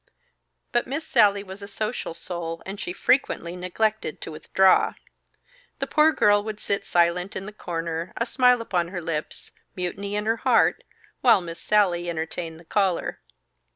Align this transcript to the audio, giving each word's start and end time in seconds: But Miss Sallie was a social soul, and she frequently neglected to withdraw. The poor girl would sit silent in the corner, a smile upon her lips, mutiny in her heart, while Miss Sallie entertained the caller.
But 0.71 0.87
Miss 0.87 1.05
Sallie 1.05 1.43
was 1.43 1.61
a 1.61 1.67
social 1.67 2.15
soul, 2.15 2.63
and 2.65 2.79
she 2.79 2.91
frequently 2.91 3.55
neglected 3.55 4.19
to 4.21 4.31
withdraw. 4.31 4.95
The 5.77 5.85
poor 5.85 6.11
girl 6.11 6.43
would 6.43 6.59
sit 6.59 6.87
silent 6.87 7.35
in 7.35 7.45
the 7.45 7.53
corner, 7.53 8.11
a 8.17 8.25
smile 8.25 8.61
upon 8.63 8.87
her 8.87 8.99
lips, 8.99 9.51
mutiny 9.75 10.15
in 10.15 10.25
her 10.25 10.37
heart, 10.37 10.83
while 11.21 11.39
Miss 11.39 11.59
Sallie 11.61 12.09
entertained 12.09 12.59
the 12.59 12.65
caller. 12.65 13.19